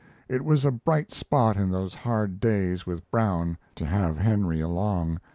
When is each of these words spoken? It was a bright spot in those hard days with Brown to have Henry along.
It 0.27 0.43
was 0.43 0.65
a 0.65 0.71
bright 0.71 1.11
spot 1.11 1.57
in 1.57 1.69
those 1.69 1.93
hard 1.93 2.39
days 2.39 2.87
with 2.87 3.07
Brown 3.11 3.59
to 3.75 3.85
have 3.85 4.17
Henry 4.17 4.59
along. 4.59 5.19